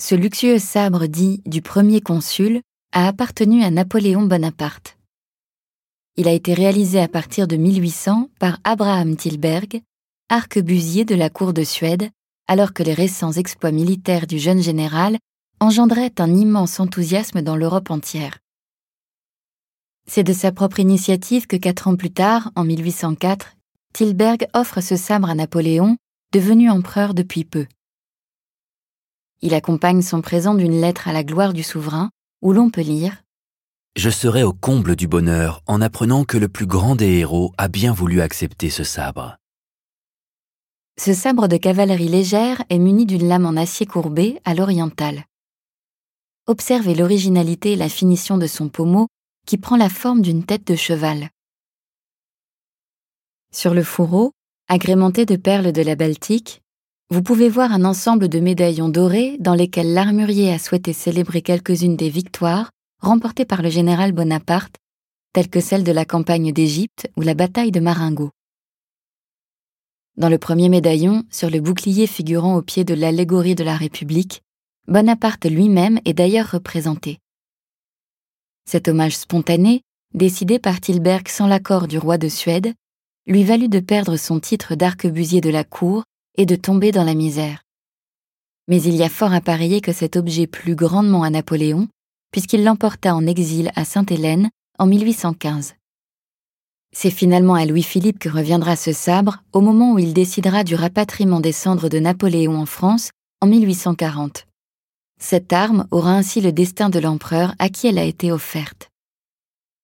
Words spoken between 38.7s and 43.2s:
sabre. Ce sabre de cavalerie légère est muni